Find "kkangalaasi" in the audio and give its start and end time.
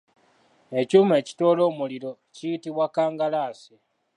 2.89-3.75